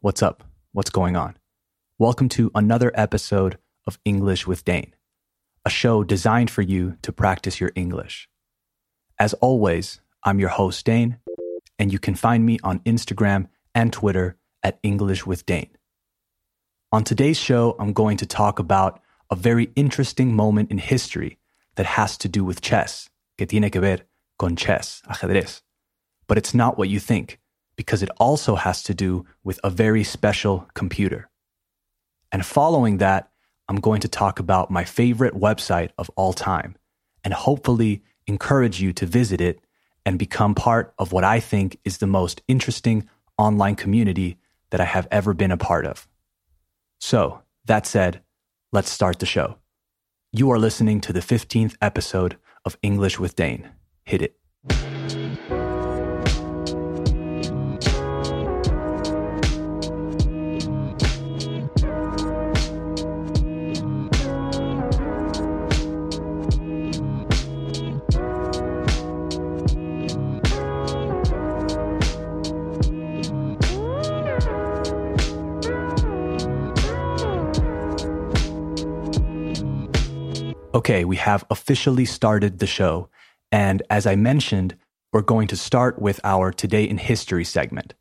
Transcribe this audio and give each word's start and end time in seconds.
what's 0.00 0.22
up? 0.22 0.44
What's 0.70 0.90
going 0.90 1.16
on? 1.16 1.36
Welcome 1.98 2.28
to 2.30 2.52
another 2.54 2.92
episode 2.94 3.58
of 3.84 3.98
English 4.04 4.46
with 4.46 4.64
Dane, 4.64 4.94
a 5.64 5.70
show 5.70 6.04
designed 6.04 6.52
for 6.52 6.62
you 6.62 6.96
to 7.02 7.10
practice 7.10 7.58
your 7.58 7.72
English. 7.74 8.28
As 9.18 9.34
always, 9.34 10.00
I'm 10.22 10.38
your 10.38 10.50
host, 10.50 10.86
Dane, 10.86 11.18
and 11.80 11.92
you 11.92 11.98
can 11.98 12.14
find 12.14 12.46
me 12.46 12.60
on 12.62 12.78
Instagram 12.80 13.48
and 13.74 13.92
Twitter 13.92 14.36
at 14.62 14.78
English 14.84 15.26
with 15.26 15.44
Dane. 15.46 15.76
On 16.92 17.02
today's 17.02 17.38
show, 17.38 17.74
I'm 17.80 17.92
going 17.92 18.18
to 18.18 18.26
talk 18.26 18.60
about 18.60 19.00
a 19.32 19.34
very 19.34 19.72
interesting 19.74 20.32
moment 20.32 20.70
in 20.70 20.78
history 20.78 21.38
that 21.74 21.86
has 21.86 22.16
to 22.18 22.28
do 22.28 22.44
with 22.44 22.60
chess, 22.60 23.10
que 23.36 23.46
tiene 23.46 23.68
que 23.68 23.80
ver 23.80 23.98
con 24.38 24.54
chess, 24.54 25.02
ajedrez. 25.08 25.62
But 26.28 26.38
it's 26.38 26.54
not 26.54 26.78
what 26.78 26.88
you 26.88 27.00
think, 27.00 27.40
because 27.78 28.02
it 28.02 28.10
also 28.18 28.56
has 28.56 28.82
to 28.82 28.92
do 28.92 29.24
with 29.44 29.60
a 29.62 29.70
very 29.70 30.02
special 30.02 30.68
computer. 30.74 31.30
And 32.32 32.44
following 32.44 32.98
that, 32.98 33.30
I'm 33.68 33.76
going 33.76 34.00
to 34.00 34.08
talk 34.08 34.40
about 34.40 34.68
my 34.68 34.82
favorite 34.82 35.34
website 35.34 35.90
of 35.96 36.10
all 36.16 36.32
time 36.32 36.74
and 37.22 37.32
hopefully 37.32 38.02
encourage 38.26 38.82
you 38.82 38.92
to 38.94 39.06
visit 39.06 39.40
it 39.40 39.60
and 40.04 40.18
become 40.18 40.56
part 40.56 40.92
of 40.98 41.12
what 41.12 41.22
I 41.22 41.38
think 41.38 41.78
is 41.84 41.98
the 41.98 42.06
most 42.08 42.42
interesting 42.48 43.08
online 43.38 43.76
community 43.76 44.38
that 44.70 44.80
I 44.80 44.84
have 44.84 45.06
ever 45.12 45.32
been 45.32 45.52
a 45.52 45.56
part 45.56 45.86
of. 45.86 46.08
So, 46.98 47.42
that 47.66 47.86
said, 47.86 48.22
let's 48.72 48.90
start 48.90 49.20
the 49.20 49.26
show. 49.26 49.58
You 50.32 50.50
are 50.50 50.58
listening 50.58 51.00
to 51.02 51.12
the 51.12 51.20
15th 51.20 51.76
episode 51.80 52.38
of 52.64 52.76
English 52.82 53.20
with 53.20 53.36
Dane. 53.36 53.70
Hit 54.04 54.22
it. 54.22 54.97
Okay, 80.88 81.04
we 81.04 81.16
have 81.16 81.44
officially 81.50 82.06
started 82.06 82.60
the 82.60 82.66
show. 82.66 83.10
And 83.52 83.82
as 83.90 84.06
I 84.06 84.16
mentioned, 84.16 84.74
we're 85.12 85.20
going 85.20 85.46
to 85.48 85.56
start 85.56 85.98
with 85.98 86.18
our 86.24 86.50
Today 86.50 86.84
in 86.84 86.96
History 86.96 87.44
segment. 87.44 87.92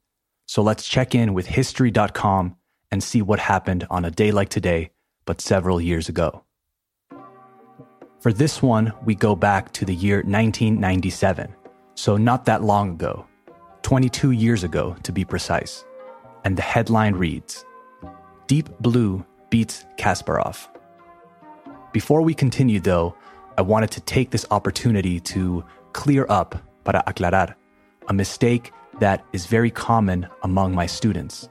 So 0.46 0.62
let's 0.62 0.88
check 0.88 1.14
in 1.14 1.34
with 1.34 1.48
history.com 1.48 2.56
and 2.90 3.04
see 3.04 3.22
what 3.22 3.40
happened 3.40 3.86
on 3.90 4.06
a 4.06 4.10
day 4.10 4.32
like 4.32 4.48
today, 4.48 4.92
but 5.26 5.42
several 5.42 5.82
years 5.82 6.08
ago. 6.08 6.46
For 8.22 8.32
this 8.32 8.62
one, 8.62 8.94
we 9.04 9.16
go 9.16 9.36
back 9.36 9.74
to 9.74 9.84
the 9.84 9.94
year 9.94 10.20
1997, 10.20 11.54
so 11.96 12.16
not 12.16 12.46
that 12.46 12.64
long 12.64 12.92
ago, 12.92 13.26
22 13.82 14.32
years 14.32 14.64
ago 14.64 14.96
to 15.04 15.12
be 15.12 15.26
precise. 15.26 15.84
And 16.46 16.58
the 16.58 16.62
headline 16.62 17.16
reads 17.16 17.66
Deep 18.48 18.70
Blue 18.80 19.26
beats 19.50 19.84
Kasparov. 19.98 20.70
Before 21.98 22.22
we 22.22 22.36
continue, 22.36 22.80
though, 22.80 23.16
I 23.58 23.64
wanted 23.64 23.90
to 23.90 24.02
take 24.02 24.30
this 24.30 24.46
opportunity 24.52 25.20
to 25.34 25.66
clear 25.94 26.28
up, 26.30 26.56
para 26.84 27.04
aclarar, 27.08 27.56
a 28.08 28.14
mistake 28.14 28.72
that 29.00 29.26
is 29.34 29.48
very 29.48 29.72
common 29.72 30.28
among 30.44 30.76
my 30.76 30.86
students. 30.86 31.50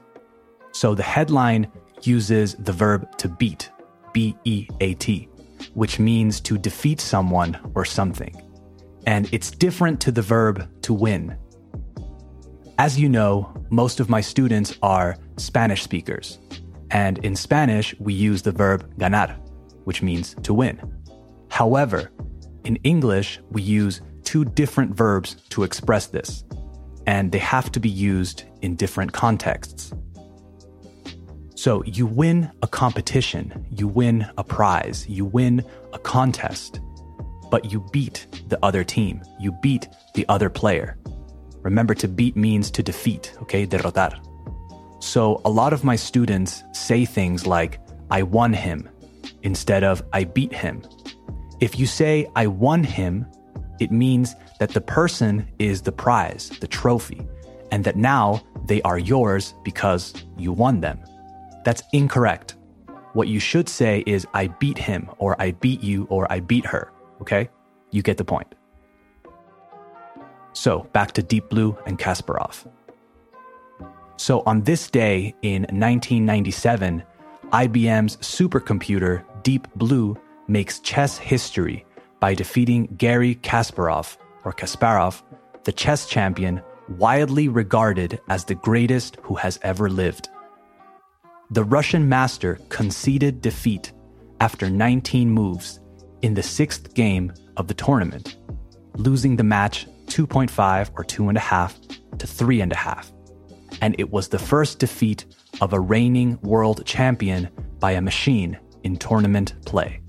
So 0.71 0.95
the 0.95 1.03
headline 1.03 1.67
uses 2.03 2.55
the 2.55 2.71
verb 2.71 3.17
to 3.17 3.27
beat, 3.27 3.69
B 4.13 4.37
E 4.45 4.69
A 4.79 4.93
T, 4.93 5.27
which 5.73 5.99
means 5.99 6.39
to 6.47 6.57
defeat 6.57 7.01
someone 7.01 7.59
or 7.75 7.83
something. 7.83 8.33
And 9.05 9.27
it's 9.33 9.51
different 9.51 9.99
to 9.99 10.13
the 10.13 10.21
verb 10.21 10.65
to 10.83 10.93
win. 10.93 11.37
As 12.77 12.97
you 12.97 13.09
know, 13.09 13.51
most 13.69 13.99
of 13.99 14.09
my 14.09 14.21
students 14.21 14.77
are 14.81 15.17
Spanish 15.35 15.83
speakers. 15.83 16.39
And 16.89 17.17
in 17.25 17.35
Spanish, 17.35 17.93
we 17.99 18.13
use 18.13 18.43
the 18.43 18.53
verb 18.53 18.89
ganar, 18.97 19.35
which 19.87 20.01
means 20.01 20.35
to 20.43 20.53
win. 20.53 20.77
However, 21.49 22.11
in 22.65 22.75
English, 22.83 23.39
we 23.51 23.61
use 23.61 24.01
two 24.25 24.43
different 24.43 24.93
verbs 24.93 25.37
to 25.51 25.63
express 25.63 26.07
this, 26.07 26.43
and 27.05 27.31
they 27.31 27.37
have 27.37 27.71
to 27.71 27.79
be 27.79 27.87
used 27.87 28.43
in 28.61 28.75
different 28.75 29.13
contexts. 29.13 29.93
So 31.55 31.85
you 31.85 32.05
win 32.05 32.51
a 32.61 32.67
competition, 32.67 33.65
you 33.71 33.87
win 33.87 34.27
a 34.37 34.43
prize, 34.43 35.07
you 35.07 35.23
win 35.23 35.63
a 35.93 35.99
contest, 35.99 36.81
but 37.49 37.71
you 37.71 37.79
beat 37.93 38.27
the 38.49 38.59
other 38.61 38.83
team, 38.83 39.21
you 39.39 39.53
beat 39.63 39.87
the 40.15 40.25
other 40.27 40.49
player. 40.49 40.97
Remember, 41.61 41.93
to 41.93 42.09
beat 42.09 42.35
means 42.35 42.69
to 42.71 42.83
defeat, 42.83 43.33
okay? 43.41 43.65
Derrotar. 43.65 44.19
So 45.01 45.41
a 45.45 45.49
lot 45.49 45.71
of 45.71 45.85
my 45.85 45.95
students 45.95 46.65
say 46.73 47.05
things 47.05 47.47
like, 47.47 47.79
I 48.11 48.23
won 48.23 48.51
him, 48.51 48.89
instead 49.43 49.83
of 49.83 50.03
I 50.13 50.23
beat 50.23 50.53
him. 50.53 50.81
If 51.59 51.79
you 51.79 51.85
say 51.85 52.27
I 52.35 52.47
won 52.47 52.83
him, 52.83 53.25
it 53.79 53.91
means 53.91 54.35
that 54.59 54.71
the 54.71 54.81
person 54.81 55.47
is 55.59 55.81
the 55.81 55.91
prize, 55.91 56.49
the 56.59 56.67
trophy, 56.67 57.27
and 57.71 57.83
that 57.83 57.95
now 57.95 58.41
they 58.65 58.81
are 58.83 58.99
yours 58.99 59.53
because 59.63 60.13
you 60.37 60.51
won 60.51 60.81
them. 60.81 60.99
That's 61.63 61.83
incorrect. 61.93 62.55
What 63.13 63.27
you 63.27 63.39
should 63.39 63.67
say 63.67 64.03
is 64.05 64.27
I 64.33 64.47
beat 64.47 64.77
him, 64.77 65.09
or 65.17 65.39
I 65.41 65.51
beat 65.51 65.81
you, 65.81 66.05
or 66.09 66.31
I 66.31 66.39
beat 66.39 66.65
her. 66.65 66.91
Okay? 67.21 67.49
You 67.91 68.01
get 68.01 68.17
the 68.17 68.25
point. 68.25 68.53
So, 70.53 70.87
back 70.93 71.11
to 71.13 71.23
Deep 71.23 71.49
Blue 71.49 71.77
and 71.85 71.99
Kasparov. 71.99 72.67
So, 74.17 74.41
on 74.45 74.61
this 74.61 74.89
day 74.89 75.35
in 75.41 75.63
1997, 75.63 77.03
IBM's 77.51 78.17
supercomputer 78.17 79.23
Deep 79.43 79.67
Blue 79.75 80.17
makes 80.49 80.79
chess 80.79 81.17
history 81.17 81.85
by 82.19 82.33
defeating 82.33 82.87
Garry 82.97 83.35
Kasparov, 83.35 84.17
or 84.43 84.51
Kasparov, 84.51 85.21
the 85.63 85.71
chess 85.71 86.07
champion 86.07 86.61
widely 86.97 87.47
regarded 87.47 88.19
as 88.27 88.43
the 88.43 88.55
greatest 88.55 89.17
who 89.21 89.35
has 89.35 89.59
ever 89.61 89.89
lived. 89.89 90.27
The 91.51 91.63
Russian 91.63 92.09
master 92.09 92.59
conceded 92.67 93.41
defeat 93.41 93.93
after 94.41 94.69
19 94.69 95.29
moves 95.29 95.79
in 96.21 96.33
the 96.33 96.43
sixth 96.43 96.93
game 96.95 97.31
of 97.55 97.67
the 97.67 97.73
tournament, 97.73 98.35
losing 98.95 99.37
the 99.37 99.43
match 99.43 99.87
2.5 100.07 100.89
or 100.95 101.05
2.5 101.05 102.17
to 102.17 102.27
3.5. 102.27 103.11
And 103.81 103.95
it 103.97 104.11
was 104.11 104.27
the 104.27 104.39
first 104.39 104.79
defeat 104.79 105.25
of 105.61 105.73
a 105.73 105.79
reigning 105.79 106.39
world 106.41 106.85
champion 106.85 107.49
by 107.79 107.91
a 107.91 108.01
machine 108.01 108.57
in 108.83 108.97
tournament 108.97 109.53
play. 109.65 110.01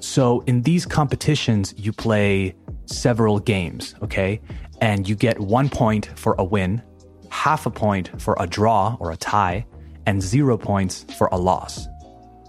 So, 0.00 0.40
in 0.46 0.62
these 0.62 0.86
competitions, 0.86 1.74
you 1.76 1.92
play 1.92 2.54
several 2.84 3.38
games, 3.38 3.94
okay? 4.02 4.40
And 4.80 5.08
you 5.08 5.14
get 5.14 5.40
one 5.40 5.68
point 5.68 6.10
for 6.16 6.34
a 6.38 6.44
win, 6.44 6.82
half 7.30 7.66
a 7.66 7.70
point 7.70 8.20
for 8.20 8.36
a 8.38 8.46
draw 8.46 8.96
or 9.00 9.10
a 9.10 9.16
tie, 9.16 9.66
and 10.06 10.22
zero 10.22 10.56
points 10.56 11.04
for 11.18 11.28
a 11.32 11.38
loss. 11.38 11.88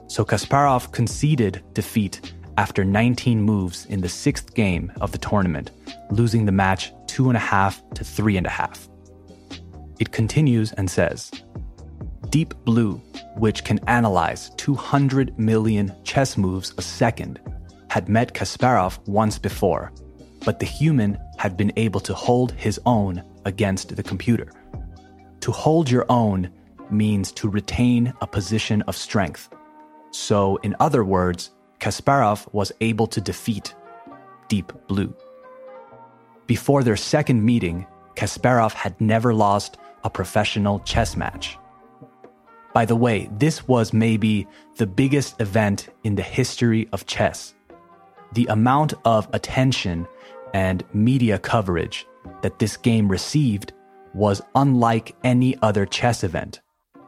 So, 0.07 0.23
Kasparov 0.23 0.91
conceded 0.91 1.63
defeat 1.73 2.33
after 2.57 2.83
19 2.83 3.41
moves 3.41 3.85
in 3.85 4.01
the 4.01 4.09
sixth 4.09 4.53
game 4.53 4.91
of 4.99 5.11
the 5.11 5.17
tournament, 5.17 5.71
losing 6.11 6.45
the 6.45 6.51
match 6.51 6.91
two 7.07 7.29
and 7.29 7.38
a 7.38 7.39
half 7.39 7.81
to 7.91 8.03
three 8.03 8.35
and 8.38 8.45
a 8.45 8.51
half. 8.51 8.88
It 9.99 10.11
continues 10.11 10.73
and 10.73 10.89
says, 10.89 11.31
Deep 12.29 12.53
Blue, 12.65 12.95
which 13.35 13.63
can 13.63 13.79
analyze 13.88 14.51
200 14.57 15.38
million 15.39 15.94
chess 16.03 16.38
moves 16.38 16.74
a 16.77 16.81
second, 16.81 17.39
had 17.89 18.09
met 18.09 18.33
Kasparov 18.33 19.00
once 19.07 19.38
before, 19.38 19.91
but 20.44 20.59
the 20.59 20.65
human 20.65 21.18
had 21.38 21.56
been 21.56 21.71
able 21.77 22.00
to 22.01 22.13
hold 22.13 22.51
his 22.51 22.79
own 22.85 23.24
against 23.45 23.95
the 23.95 24.03
computer. 24.03 24.51
To 25.41 25.51
hold 25.51 25.89
your 25.89 26.06
own 26.09 26.51
means 26.89 27.31
to 27.33 27.50
retain 27.50 28.13
a 28.21 28.27
position 28.27 28.81
of 28.83 28.97
strength. 28.97 29.50
So, 30.12 30.57
in 30.57 30.75
other 30.80 31.03
words, 31.03 31.51
Kasparov 31.80 32.51
was 32.53 32.71
able 32.81 33.07
to 33.07 33.21
defeat 33.21 33.73
Deep 34.47 34.73
Blue. 34.88 35.15
Before 36.47 36.83
their 36.83 36.97
second 36.97 37.44
meeting, 37.44 37.85
Kasparov 38.15 38.73
had 38.73 39.00
never 39.00 39.33
lost 39.33 39.77
a 40.03 40.09
professional 40.09 40.80
chess 40.80 41.15
match. 41.15 41.57
By 42.74 42.86
the 42.86 42.96
way, 42.96 43.30
this 43.31 43.68
was 43.68 43.94
maybe 43.94 44.48
the 44.75 44.88
biggest 44.88 45.40
event 45.42 45.90
in 46.04 46.16
the 46.16 46.22
history 46.22 46.88
of 46.92 47.06
chess. 47.06 47.54
The 48.34 48.48
amount 48.48 48.94
of 49.06 49.28
attention 49.34 50.08
and 50.54 50.84
media 50.94 51.40
coverage 51.40 52.06
that 52.42 52.60
this 52.60 52.78
game 52.78 53.08
received 53.08 53.74
was 54.14 54.42
unlike 54.56 55.16
any 55.24 55.58
other 55.62 55.86
chess 55.86 56.24
event. 56.24 56.62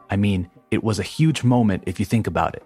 I 0.08 0.16
mean, 0.16 0.50
it 0.70 0.82
was 0.82 0.98
a 0.98 1.04
huge 1.04 1.44
moment 1.44 1.84
if 1.86 2.00
you 2.00 2.06
think 2.06 2.26
about 2.26 2.54
it. 2.54 2.64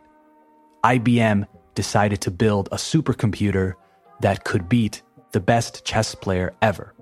IBM 0.84 1.46
decided 1.74 2.20
to 2.22 2.30
build 2.30 2.68
a 2.70 2.76
supercomputer 2.76 3.74
that 4.20 4.44
could 4.44 4.68
beat 4.68 5.02
the 5.32 5.40
best 5.40 5.84
chess 5.84 6.14
player 6.14 6.54
ever. 6.62 6.93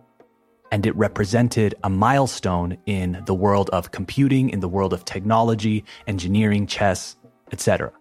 And 0.73 0.87
it 0.87 0.97
represented 0.97 1.75
a 1.85 1.91
milestone 1.91 2.79
in 2.87 3.23
the 3.27 3.35
world 3.35 3.69
of 3.71 3.93
computing, 3.93 4.51
in 4.51 4.61
the 4.61 4.69
world 4.69 4.93
of 4.93 5.05
technology, 5.05 5.85
engineering, 6.07 6.67
chess, 6.67 7.17
etc. 7.53 7.93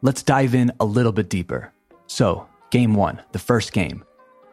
Let's 0.00 0.22
dive 0.22 0.54
in 0.54 0.72
a 0.80 0.84
little 0.84 1.12
bit 1.12 1.28
deeper. 1.28 1.70
So, 2.06 2.48
game 2.70 2.94
one, 2.94 3.20
the 3.32 3.38
first 3.38 3.72
game. 3.72 4.02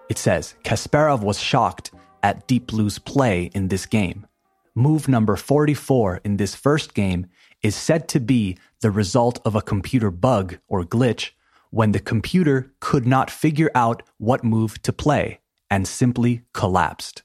It 0.10 0.18
says 0.18 0.56
Kasparov 0.64 1.22
was 1.22 1.40
shocked 1.40 1.92
at 2.22 2.48
Deep 2.48 2.68
Blue's 2.68 3.00
play 3.00 3.50
in 3.56 3.70
this 3.70 3.86
game. 3.86 4.28
Move 4.76 5.08
number 5.08 5.36
44 5.36 6.22
in 6.26 6.38
this 6.38 6.54
first 6.54 6.94
game 6.94 7.28
is 7.64 7.76
said 7.76 8.08
to 8.10 8.20
be 8.20 8.58
the 8.82 8.92
result 8.92 9.40
of 9.46 9.56
a 9.56 9.62
computer 9.62 10.12
bug 10.12 10.58
or 10.68 10.84
glitch 10.84 11.32
when 11.72 11.94
the 11.94 12.00
computer 12.00 12.74
could 12.80 13.08
not 13.08 13.32
figure 13.32 13.72
out 13.74 14.04
what 14.18 14.44
move 14.44 14.82
to 14.82 14.92
play 14.92 15.40
and 15.70 15.88
simply 15.88 16.44
collapsed. 16.54 17.24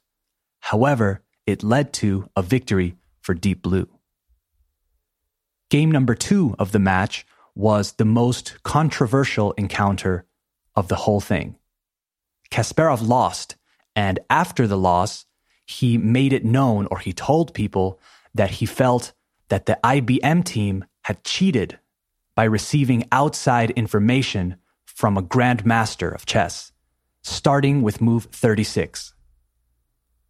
However, 0.60 1.22
it 1.46 1.62
led 1.62 1.92
to 1.94 2.28
a 2.36 2.42
victory 2.42 2.96
for 3.20 3.34
Deep 3.34 3.62
Blue. 3.62 3.88
Game 5.70 5.90
number 5.90 6.14
two 6.14 6.54
of 6.58 6.72
the 6.72 6.78
match 6.78 7.26
was 7.54 7.92
the 7.92 8.04
most 8.04 8.62
controversial 8.62 9.52
encounter 9.52 10.24
of 10.74 10.88
the 10.88 10.96
whole 10.96 11.20
thing. 11.20 11.56
Kasparov 12.50 13.06
lost, 13.06 13.56
and 13.96 14.18
after 14.28 14.66
the 14.66 14.78
loss, 14.78 15.26
he 15.66 15.96
made 15.96 16.32
it 16.32 16.44
known 16.44 16.86
or 16.90 16.98
he 16.98 17.12
told 17.12 17.54
people 17.54 17.98
that 18.34 18.50
he 18.52 18.66
felt 18.66 19.12
that 19.48 19.66
the 19.66 19.78
IBM 19.82 20.44
team 20.44 20.84
had 21.04 21.24
cheated 21.24 21.78
by 22.34 22.44
receiving 22.44 23.06
outside 23.12 23.70
information 23.72 24.56
from 24.84 25.16
a 25.16 25.22
grandmaster 25.22 26.14
of 26.14 26.26
chess, 26.26 26.72
starting 27.24 27.82
with 27.82 28.00
move 28.00 28.28
36. 28.30 29.14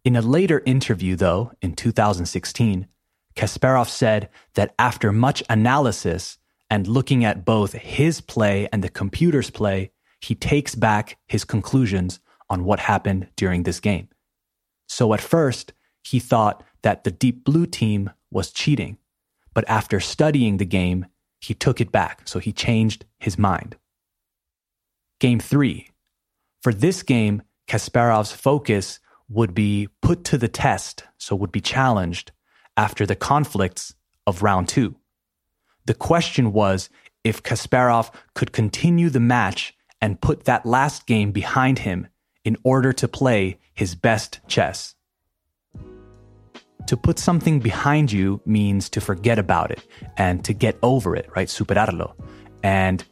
In 0.03 0.15
a 0.15 0.21
later 0.21 0.63
interview, 0.65 1.15
though, 1.15 1.51
in 1.61 1.75
2016, 1.75 2.87
Kasparov 3.35 3.89
said 3.89 4.29
that 4.53 4.73
after 4.79 5.11
much 5.11 5.43
analysis 5.49 6.37
and 6.69 6.87
looking 6.87 7.25
at 7.25 7.45
both 7.45 7.73
his 7.73 8.21
play 8.21 8.67
and 8.71 8.83
the 8.83 8.89
computer's 8.89 9.49
play, 9.49 9.91
he 10.21 10.33
takes 10.33 10.73
back 10.73 11.17
his 11.27 11.43
conclusions 11.43 12.19
on 12.49 12.63
what 12.63 12.79
happened 12.79 13.27
during 13.35 13.63
this 13.63 13.79
game. 13.79 14.07
So 14.87 15.13
at 15.13 15.21
first, 15.21 15.73
he 16.03 16.19
thought 16.19 16.63
that 16.83 17.03
the 17.03 17.11
Deep 17.11 17.43
Blue 17.43 17.65
team 17.65 18.11
was 18.31 18.51
cheating. 18.51 18.97
But 19.53 19.67
after 19.67 19.99
studying 19.99 20.57
the 20.57 20.65
game, 20.65 21.07
he 21.41 21.53
took 21.53 21.81
it 21.81 21.91
back. 21.91 22.21
So 22.25 22.39
he 22.39 22.51
changed 22.51 23.05
his 23.19 23.37
mind. 23.37 23.77
Game 25.19 25.39
three. 25.39 25.89
For 26.65 26.73
this 26.73 27.03
game, 27.03 27.43
Kasparov's 27.67 28.31
focus 28.31 28.99
would 29.29 29.53
be 29.53 29.87
put 30.01 30.23
to 30.23 30.37
the 30.39 30.47
test, 30.47 31.03
so 31.19 31.35
would 31.35 31.51
be 31.51 31.61
challenged 31.61 32.31
after 32.75 33.05
the 33.05 33.15
conflicts 33.15 33.93
of 34.25 34.41
round 34.41 34.67
two. 34.67 34.95
The 35.85 35.93
question 35.93 36.53
was 36.53 36.89
if 37.23 37.43
Kasparov 37.43 38.11
could 38.33 38.51
continue 38.51 39.11
the 39.11 39.19
match 39.19 39.75
and 40.01 40.19
put 40.19 40.45
that 40.45 40.65
last 40.65 41.05
game 41.05 41.31
behind 41.31 41.77
him 41.77 42.07
in 42.43 42.57
order 42.63 42.91
to 42.93 43.07
play 43.07 43.59
his 43.75 43.93
best 43.93 44.39
chess. 44.47 44.95
To 46.87 46.97
put 46.97 47.19
something 47.19 47.59
behind 47.59 48.11
you 48.11 48.41
means 48.43 48.89
to 48.89 49.01
forget 49.01 49.37
about 49.37 49.69
it 49.69 49.85
and 50.17 50.43
to 50.45 50.53
get 50.53 50.79
over 50.81 51.15
it, 51.15 51.29
right? 51.35 51.47
Superarlo. 51.47 52.15
And 52.63 53.03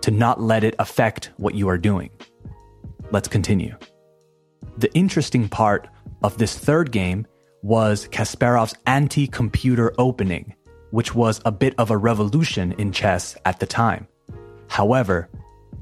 to 0.00 0.10
not 0.10 0.40
let 0.40 0.64
it 0.64 0.74
affect 0.78 1.30
what 1.36 1.54
you 1.54 1.68
are 1.68 1.76
doing. 1.76 2.08
Let's 3.10 3.28
continue. 3.28 3.76
The 4.78 4.92
interesting 4.94 5.48
part 5.48 5.88
of 6.22 6.38
this 6.38 6.58
third 6.58 6.90
game 6.90 7.26
was 7.62 8.08
Kasparov's 8.08 8.74
anti 8.86 9.26
computer 9.26 9.92
opening, 9.98 10.54
which 10.90 11.14
was 11.14 11.40
a 11.44 11.52
bit 11.52 11.74
of 11.78 11.90
a 11.90 11.96
revolution 11.96 12.72
in 12.72 12.92
chess 12.92 13.36
at 13.44 13.60
the 13.60 13.66
time. 13.66 14.06
However, 14.68 15.28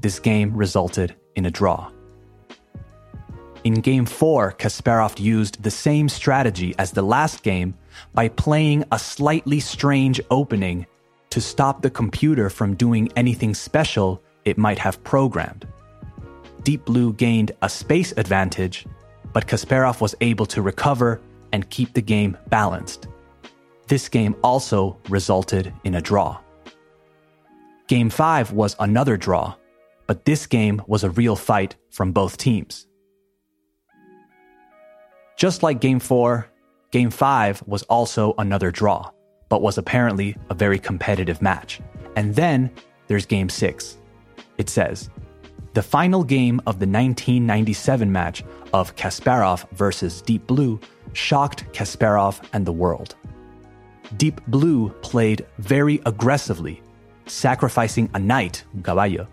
this 0.01 0.19
game 0.19 0.55
resulted 0.55 1.15
in 1.35 1.45
a 1.45 1.51
draw. 1.51 1.91
In 3.63 3.75
game 3.75 4.05
four, 4.05 4.53
Kasparov 4.53 5.19
used 5.19 5.63
the 5.63 5.71
same 5.71 6.09
strategy 6.09 6.75
as 6.77 6.91
the 6.91 7.01
last 7.01 7.43
game 7.43 7.73
by 8.13 8.27
playing 8.27 8.83
a 8.91 8.99
slightly 8.99 9.61
strange 9.61 10.19
opening 10.29 10.85
to 11.29 11.39
stop 11.39 11.81
the 11.81 11.89
computer 11.89 12.49
from 12.49 12.75
doing 12.75 13.09
anything 13.15 13.53
special 13.53 14.21
it 14.43 14.57
might 14.57 14.77
have 14.79 15.03
programmed. 15.03 15.65
Deep 16.63 16.85
Blue 16.85 17.11
gained 17.13 17.51
a 17.61 17.69
space 17.69 18.13
advantage, 18.15 18.85
but 19.33 19.47
Kasparov 19.47 19.99
was 19.99 20.15
able 20.21 20.45
to 20.47 20.61
recover 20.61 21.19
and 21.51 21.69
keep 21.69 21.93
the 21.93 22.01
game 22.01 22.37
balanced. 22.47 23.07
This 23.87 24.07
game 24.07 24.35
also 24.43 24.97
resulted 25.09 25.73
in 25.83 25.95
a 25.95 26.01
draw. 26.01 26.39
Game 27.87 28.09
5 28.09 28.53
was 28.53 28.77
another 28.79 29.17
draw, 29.17 29.55
but 30.07 30.23
this 30.23 30.47
game 30.47 30.81
was 30.87 31.03
a 31.03 31.09
real 31.09 31.35
fight 31.35 31.75
from 31.91 32.13
both 32.13 32.37
teams. 32.37 32.87
Just 35.35 35.63
like 35.63 35.81
Game 35.81 35.99
4, 35.99 36.47
Game 36.91 37.11
5 37.11 37.63
was 37.67 37.83
also 37.83 38.35
another 38.37 38.71
draw, 38.71 39.11
but 39.49 39.61
was 39.61 39.77
apparently 39.77 40.37
a 40.49 40.53
very 40.53 40.79
competitive 40.79 41.41
match. 41.41 41.81
And 42.15 42.35
then 42.35 42.71
there's 43.07 43.25
Game 43.25 43.49
6. 43.49 43.97
It 44.57 44.69
says, 44.69 45.09
the 45.73 45.81
final 45.81 46.23
game 46.23 46.59
of 46.67 46.79
the 46.79 46.87
1997 46.87 48.11
match 48.11 48.43
of 48.73 48.95
Kasparov 48.95 49.69
versus 49.71 50.21
Deep 50.21 50.45
Blue 50.47 50.79
shocked 51.13 51.65
Kasparov 51.73 52.43
and 52.53 52.65
the 52.65 52.71
world. 52.71 53.15
Deep 54.17 54.41
Blue 54.47 54.89
played 55.01 55.45
very 55.57 55.99
aggressively, 56.05 56.81
sacrificing 57.25 58.09
a 58.13 58.19
knight, 58.19 58.63
caballo, 58.83 59.27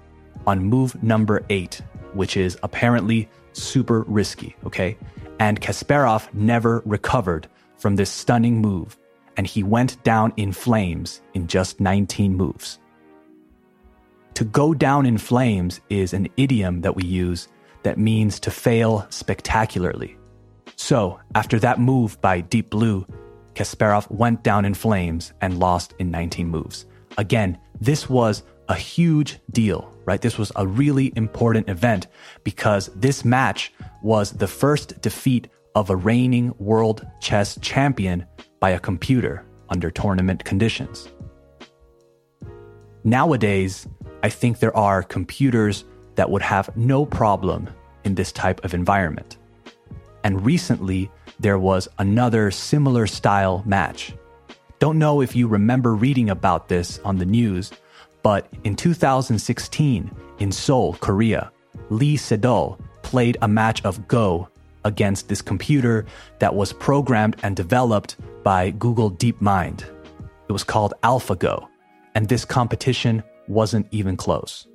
on 0.47 0.65
move 0.65 1.01
number 1.03 1.45
8, 1.51 1.83
which 2.15 2.37
is 2.37 2.59
apparently 2.63 3.29
super 3.53 4.03
risky, 4.03 4.57
okay? 4.65 4.97
And 5.39 5.61
Kasparov 5.61 6.33
never 6.33 6.83
recovered 6.87 7.49
from 7.77 7.97
this 7.97 8.11
stunning 8.11 8.61
move, 8.61 8.97
and 9.37 9.47
he 9.47 9.63
went 9.63 10.03
down 10.05 10.33
in 10.37 10.53
flames 10.53 11.21
in 11.35 11.47
just 11.47 11.81
19 11.81 12.35
moves. 12.35 12.79
To 14.35 14.45
go 14.45 14.75
down 14.75 15.07
in 15.07 15.19
flames 15.19 15.81
is 15.91 16.13
an 16.13 16.29
idiom 16.37 16.81
that 16.83 16.97
we 16.97 17.05
use 17.05 17.49
that 17.83 17.99
means 17.99 18.41
to 18.41 18.51
fail 18.51 19.07
spectacularly. 19.11 20.17
So, 20.77 21.21
after 21.35 21.59
that 21.61 21.81
move 21.81 22.21
by 22.21 22.41
Deep 22.41 22.71
Blue, 22.71 23.07
Kasparov 23.55 24.11
went 24.11 24.43
down 24.43 24.65
in 24.65 24.75
flames 24.75 25.33
and 25.41 25.59
lost 25.59 25.95
in 25.99 26.11
19 26.11 26.49
moves. 26.49 26.87
Again, 27.19 27.59
this 27.81 28.09
was 28.09 28.43
a 28.69 28.75
huge 28.75 29.41
deal, 29.51 29.93
right? 30.05 30.23
This 30.23 30.39
was 30.39 30.53
a 30.57 30.67
really 30.67 31.13
important 31.17 31.69
event 31.69 32.07
because 32.45 32.87
this 32.95 33.25
match 33.25 33.73
was 34.03 34.33
the 34.33 34.47
first 34.47 35.01
defeat 35.03 35.49
of 35.75 35.91
a 35.91 35.97
reigning 35.97 36.55
world 36.59 37.07
chess 37.21 37.59
champion 37.61 38.25
by 38.61 38.71
a 38.71 38.79
computer 38.79 39.45
under 39.69 39.91
tournament 39.91 40.45
conditions. 40.45 41.09
Nowadays, 43.05 43.89
I 44.23 44.29
think 44.29 44.59
there 44.59 44.77
are 44.77 45.03
computers 45.03 45.85
that 46.17 46.31
would 46.31 46.43
have 46.43 46.77
no 46.77 47.07
problem 47.07 47.69
in 48.05 48.15
this 48.15 48.33
type 48.33 48.65
of 48.65 48.75
environment. 48.75 49.39
And 50.25 50.45
recently, 50.45 51.11
there 51.39 51.59
was 51.59 51.89
another 51.99 52.51
similar 52.51 53.07
style 53.07 53.63
match. 53.65 54.13
Don't 54.79 54.99
know 54.99 55.23
if 55.23 55.35
you 55.35 55.49
remember 55.49 55.95
reading 55.95 56.31
about 56.31 56.69
this 56.69 56.99
on 57.01 57.17
the 57.17 57.25
news, 57.25 57.71
but 58.23 58.47
in 58.65 58.77
2016, 58.77 60.11
in 60.39 60.53
Seoul, 60.53 60.95
Korea, 60.95 61.51
Lee 61.89 62.17
Sedol 62.17 62.79
played 63.03 63.39
a 63.41 63.49
match 63.49 63.83
of 63.85 64.07
Go 64.09 64.49
against 64.85 65.29
this 65.29 65.43
computer 65.43 66.07
that 66.39 66.55
was 66.55 66.73
programmed 66.73 67.37
and 67.43 67.57
developed 67.57 68.17
by 68.43 68.71
Google 68.71 69.11
DeepMind. 69.11 69.83
It 70.49 70.53
was 70.53 70.65
called 70.65 70.95
AlphaGo, 71.03 71.67
and 72.15 72.29
this 72.29 72.45
competition 72.45 73.23
wasn't 73.49 73.87
even 73.91 74.17
close. 74.17 74.67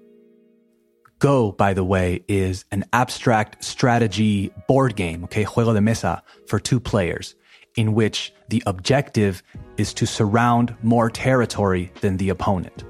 Go, 1.19 1.51
by 1.53 1.73
the 1.73 1.83
way, 1.83 2.23
is 2.27 2.65
an 2.71 2.83
abstract 2.91 3.63
strategy 3.63 4.51
board 4.67 4.95
game, 4.95 5.23
okay, 5.23 5.43
juego 5.45 5.73
de 5.73 5.81
mesa, 5.81 6.21
for 6.47 6.59
two 6.59 6.79
players, 6.79 7.35
in 7.75 7.93
which 7.93 8.33
the 8.49 8.61
objective 8.65 9.41
is 9.77 9.93
to 9.93 10.05
surround 10.05 10.75
more 10.83 11.09
territory 11.09 11.91
than 12.01 12.17
the 12.17 12.29
opponent. 12.29 12.83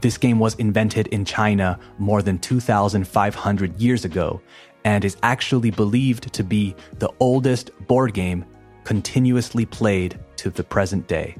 This 0.00 0.18
game 0.18 0.38
was 0.38 0.54
invented 0.56 1.08
in 1.08 1.24
China 1.24 1.78
more 1.98 2.22
than 2.22 2.38
2,500 2.38 3.80
years 3.80 4.04
ago 4.04 4.40
and 4.84 5.04
is 5.04 5.16
actually 5.22 5.70
believed 5.70 6.32
to 6.32 6.44
be 6.44 6.76
the 6.98 7.10
oldest 7.18 7.70
board 7.88 8.14
game 8.14 8.44
continuously 8.84 9.66
played 9.66 10.18
to 10.36 10.50
the 10.50 10.62
present 10.62 11.08
day. 11.08 11.36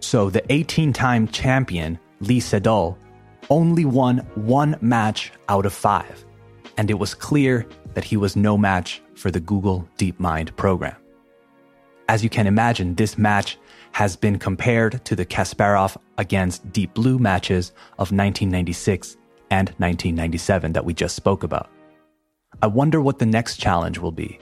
So 0.00 0.28
the 0.28 0.42
18 0.52 0.92
time 0.92 1.28
champion, 1.28 1.98
Lee 2.20 2.40
Sedol, 2.40 2.96
only 3.48 3.84
won 3.84 4.18
one 4.34 4.76
match 4.80 5.32
out 5.48 5.66
of 5.66 5.72
five, 5.72 6.24
and 6.76 6.90
it 6.90 6.98
was 6.98 7.14
clear 7.14 7.66
that 7.94 8.04
he 8.04 8.16
was 8.16 8.36
no 8.36 8.56
match 8.56 9.02
for 9.14 9.30
the 9.30 9.40
Google 9.40 9.88
DeepMind 9.98 10.54
program. 10.56 10.96
As 12.08 12.22
you 12.22 12.30
can 12.30 12.46
imagine, 12.46 12.94
this 12.94 13.16
match 13.16 13.58
has 13.92 14.16
been 14.16 14.38
compared 14.38 15.04
to 15.04 15.16
the 15.16 15.26
Kasparov 15.26 15.96
against 16.18 16.70
Deep 16.72 16.94
Blue 16.94 17.18
matches 17.18 17.70
of 17.98 18.12
1996 18.12 19.16
and 19.50 19.68
1997 19.78 20.72
that 20.72 20.84
we 20.84 20.94
just 20.94 21.16
spoke 21.16 21.42
about. 21.42 21.70
I 22.62 22.66
wonder 22.66 23.00
what 23.00 23.18
the 23.18 23.26
next 23.26 23.56
challenge 23.56 23.98
will 23.98 24.12
be. 24.12 24.38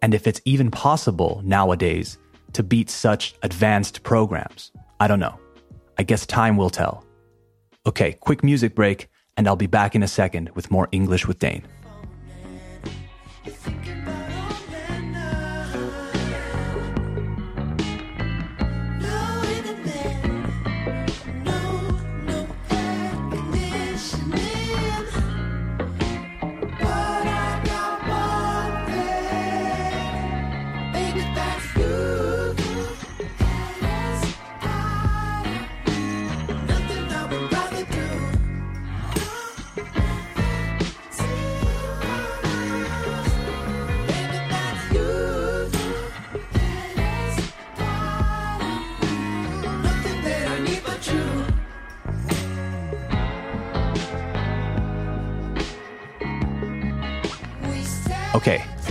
And 0.00 0.14
if 0.14 0.26
it's 0.26 0.40
even 0.44 0.70
possible 0.70 1.40
nowadays 1.44 2.18
to 2.52 2.62
beat 2.62 2.90
such 2.90 3.34
advanced 3.42 4.02
programs. 4.02 4.72
I 5.00 5.08
don't 5.08 5.20
know. 5.20 5.38
I 5.98 6.02
guess 6.02 6.26
time 6.26 6.56
will 6.56 6.70
tell. 6.70 7.04
Okay, 7.86 8.12
quick 8.20 8.42
music 8.42 8.74
break, 8.74 9.08
and 9.36 9.46
I'll 9.46 9.56
be 9.56 9.66
back 9.66 9.94
in 9.94 10.02
a 10.02 10.08
second 10.08 10.50
with 10.54 10.70
more 10.70 10.88
English 10.92 11.26
with 11.26 11.38
Dane. 11.38 11.66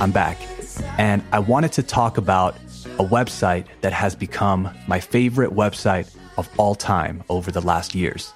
I'm 0.02 0.12
back. 0.12 0.40
And 0.98 1.22
I 1.32 1.38
wanted 1.38 1.74
to 1.74 1.84
talk 1.84 2.18
about 2.18 2.56
a 2.98 3.06
website 3.06 3.68
that 3.82 3.94
has 3.94 4.16
become 4.16 4.68
my 4.88 5.00
favorite 5.00 5.52
website 5.52 6.12
of 6.40 6.50
all 6.58 6.74
time 6.74 7.24
over 7.30 7.52
the 7.52 7.62
last 7.62 7.94
years. 7.94 8.34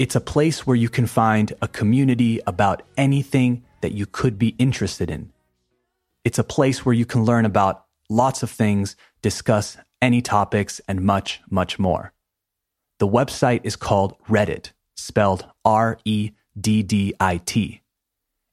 It's 0.00 0.16
a 0.16 0.20
place 0.20 0.66
where 0.66 0.74
you 0.74 0.88
can 0.88 1.06
find 1.06 1.52
a 1.62 1.68
community 1.68 2.40
about 2.48 2.82
anything 2.96 3.62
that 3.80 3.92
you 3.92 4.06
could 4.06 4.40
be 4.40 4.56
interested 4.58 5.08
in. 5.08 5.30
It's 6.24 6.40
a 6.40 6.44
place 6.44 6.84
where 6.84 6.94
you 6.94 7.06
can 7.06 7.24
learn 7.24 7.44
about 7.44 7.84
lots 8.08 8.42
of 8.42 8.50
things, 8.50 8.96
discuss 9.22 9.76
any 10.02 10.20
topics, 10.20 10.80
and 10.88 11.02
much, 11.02 11.42
much 11.48 11.78
more. 11.78 12.12
The 12.98 13.06
website 13.06 13.60
is 13.62 13.76
called 13.76 14.16
Reddit, 14.28 14.72
spelled 14.96 15.46
R 15.64 15.96
E 16.04 16.32
D 16.60 16.82
D 16.82 17.14
I 17.20 17.36
T. 17.36 17.82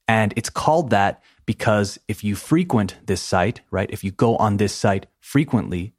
And 0.08 0.34
it's 0.36 0.50
called 0.50 0.90
that 0.92 1.22
because 1.46 2.00
if 2.08 2.24
you 2.24 2.36
frequent 2.36 2.98
this 3.06 3.22
site, 3.22 3.62
right, 3.72 3.90
if 3.92 4.04
you 4.04 4.12
go 4.12 4.36
on 4.38 4.58
this 4.58 4.74
site 4.74 5.08
frequently, 5.20 5.94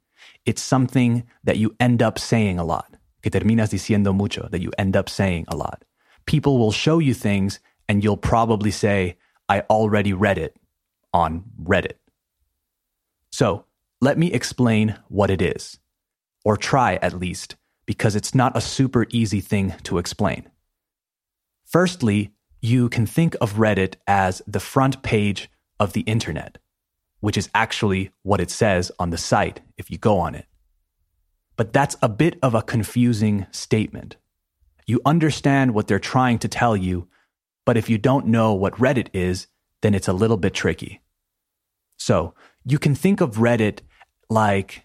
it's 0.45 0.61
something 0.61 1.23
that 1.43 1.57
you 1.57 1.75
end 1.79 2.01
up 2.01 2.17
saying 2.17 2.59
a 2.59 2.63
lot. 2.63 2.95
Que 3.21 3.29
terminas 3.31 3.69
diciendo 3.69 4.15
mucho, 4.15 4.47
that 4.49 4.61
you 4.61 4.71
end 4.77 4.95
up 4.95 5.09
saying 5.09 5.45
a 5.47 5.55
lot. 5.55 5.83
People 6.25 6.57
will 6.57 6.71
show 6.71 6.99
you 6.99 7.13
things 7.13 7.59
and 7.87 8.03
you'll 8.03 8.17
probably 8.17 8.71
say, 8.71 9.17
I 9.49 9.61
already 9.61 10.13
read 10.13 10.37
it 10.37 10.55
on 11.13 11.43
Reddit. 11.61 11.97
So 13.31 13.65
let 14.01 14.17
me 14.17 14.31
explain 14.31 14.97
what 15.07 15.29
it 15.29 15.41
is, 15.41 15.79
or 16.45 16.55
try 16.55 16.95
at 17.01 17.13
least, 17.13 17.55
because 17.85 18.15
it's 18.15 18.33
not 18.33 18.55
a 18.55 18.61
super 18.61 19.05
easy 19.09 19.41
thing 19.41 19.73
to 19.83 19.97
explain. 19.97 20.49
Firstly, 21.65 22.31
you 22.61 22.89
can 22.89 23.05
think 23.05 23.35
of 23.39 23.53
Reddit 23.53 23.95
as 24.07 24.41
the 24.45 24.59
front 24.59 25.01
page 25.01 25.49
of 25.79 25.93
the 25.93 26.01
internet, 26.01 26.57
which 27.19 27.37
is 27.37 27.49
actually 27.53 28.11
what 28.23 28.41
it 28.41 28.51
says 28.51 28.91
on 28.99 29.09
the 29.09 29.17
site 29.17 29.61
if 29.77 29.89
you 29.89 29.97
go 29.97 30.19
on 30.19 30.35
it. 30.35 30.45
But 31.55 31.73
that's 31.73 31.97
a 32.01 32.09
bit 32.09 32.37
of 32.41 32.55
a 32.55 32.61
confusing 32.61 33.45
statement. 33.51 34.15
You 34.87 35.01
understand 35.05 35.73
what 35.73 35.87
they're 35.87 35.99
trying 35.99 36.39
to 36.39 36.47
tell 36.47 36.75
you, 36.75 37.07
but 37.65 37.77
if 37.77 37.89
you 37.89 37.97
don't 37.97 38.27
know 38.27 38.53
what 38.53 38.75
Reddit 38.75 39.07
is, 39.13 39.47
then 39.81 39.93
it's 39.93 40.07
a 40.07 40.13
little 40.13 40.37
bit 40.37 40.53
tricky. 40.53 41.01
So 41.97 42.33
you 42.65 42.79
can 42.79 42.95
think 42.95 43.21
of 43.21 43.35
Reddit 43.35 43.79
like, 44.29 44.83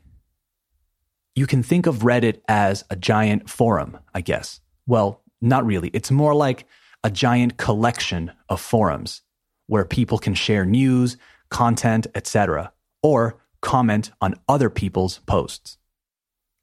you 1.34 1.46
can 1.46 1.62
think 1.62 1.86
of 1.86 1.98
Reddit 1.98 2.40
as 2.48 2.84
a 2.90 2.96
giant 2.96 3.48
forum, 3.48 3.98
I 4.14 4.20
guess. 4.20 4.60
Well, 4.86 5.22
not 5.40 5.64
really. 5.64 5.88
It's 5.92 6.10
more 6.10 6.34
like 6.34 6.66
a 7.04 7.10
giant 7.10 7.58
collection 7.58 8.32
of 8.48 8.60
forums 8.60 9.20
where 9.66 9.84
people 9.84 10.18
can 10.18 10.34
share 10.34 10.64
news, 10.64 11.18
content, 11.50 12.06
etc., 12.14 12.72
or 13.02 13.38
comment 13.60 14.10
on 14.20 14.34
other 14.48 14.70
people's 14.70 15.18
posts. 15.26 15.76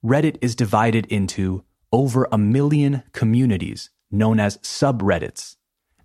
Reddit 0.04 0.36
is 0.40 0.56
divided 0.56 1.06
into 1.06 1.64
over 1.92 2.26
a 2.32 2.38
million 2.38 3.04
communities 3.12 3.90
known 4.10 4.40
as 4.40 4.58
subreddits, 4.58 5.56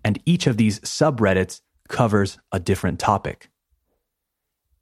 and 0.04 0.22
each 0.24 0.46
of 0.46 0.56
these 0.56 0.78
subreddits 0.80 1.60
covers 1.88 2.38
a 2.52 2.60
different 2.60 3.00
topic. 3.00 3.50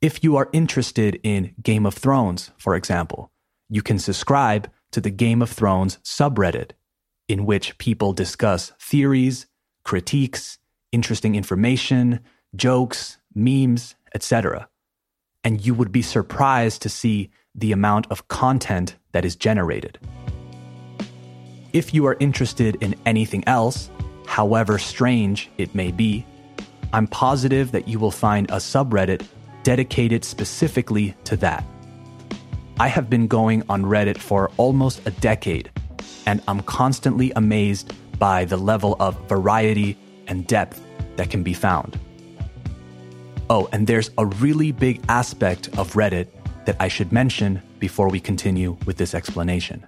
If 0.01 0.23
you 0.23 0.35
are 0.37 0.49
interested 0.53 1.19
in 1.23 1.55
Game 1.61 1.87
of 1.87 1.95
Thrones, 1.95 2.51
for 2.57 2.75
example, 2.75 3.31
you 3.69 3.81
can 3.81 3.97
subscribe 3.97 4.69
to 4.91 5.01
the 5.01 5.09
Game 5.09 5.41
of 5.41 5.49
Thrones 5.49 5.97
subreddit 6.03 6.71
in 7.27 7.45
which 7.45 7.77
people 7.77 8.13
discuss 8.13 8.71
theories, 8.79 9.47
critiques, 9.83 10.57
interesting 10.91 11.35
information, 11.35 12.19
jokes, 12.55 13.17
memes, 13.35 13.95
etc. 14.15 14.69
And 15.43 15.65
you 15.65 15.73
would 15.73 15.91
be 15.91 16.01
surprised 16.01 16.81
to 16.81 16.89
see 16.89 17.29
the 17.53 17.71
amount 17.71 18.07
of 18.09 18.27
content 18.27 18.95
that 19.11 19.25
is 19.25 19.35
generated. 19.35 19.99
If 21.73 21.93
you 21.93 22.05
are 22.05 22.17
interested 22.19 22.77
in 22.81 22.95
anything 23.05 23.43
else, 23.47 23.89
however 24.25 24.77
strange 24.77 25.49
it 25.57 25.75
may 25.75 25.91
be, 25.91 26.25
I'm 26.93 27.07
positive 27.07 27.71
that 27.73 27.87
you 27.87 27.99
will 27.99 28.11
find 28.11 28.49
a 28.49 28.55
subreddit 28.55 29.25
dedicated 29.63 30.23
specifically 30.23 31.13
to 31.25 31.35
that. 31.37 31.65
I 32.79 32.87
have 32.87 33.09
been 33.09 33.27
going 33.27 33.63
on 33.67 33.83
Reddit 33.83 34.17
for 34.17 34.51
almost 34.57 35.01
a 35.05 35.11
decade 35.11 35.71
and 36.25 36.41
I'm 36.47 36.61
constantly 36.63 37.31
amazed 37.35 37.93
by 38.19 38.45
the 38.45 38.57
level 38.57 38.95
of 38.99 39.17
variety 39.27 39.97
and 40.27 40.45
depth 40.47 40.81
that 41.15 41.29
can 41.29 41.43
be 41.43 41.53
found. 41.53 41.99
Oh, 43.49 43.69
and 43.71 43.87
there's 43.87 44.11
a 44.17 44.25
really 44.25 44.71
big 44.71 45.01
aspect 45.07 45.69
of 45.77 45.93
Reddit 45.93 46.27
that 46.65 46.75
I 46.79 46.89
should 46.89 47.11
mention 47.11 47.61
before 47.79 48.09
we 48.09 48.19
continue 48.19 48.77
with 48.85 48.97
this 48.97 49.13
explanation. 49.13 49.87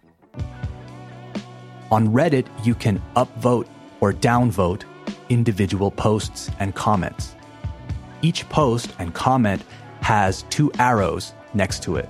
On 1.92 2.08
Reddit, 2.10 2.48
you 2.66 2.76
can 2.76 3.02
upvote 3.16 3.68
or 4.00 4.14
downvote 4.14 4.84
individual 5.30 5.92
posts 5.92 6.50
and 6.60 6.74
comments. 6.74 7.36
Each 8.22 8.48
post 8.50 8.94
and 9.00 9.14
comment 9.14 9.64
has 10.02 10.44
two 10.44 10.72
arrows 10.80 11.34
next 11.54 11.84
to 11.84 11.98
it. 11.98 12.10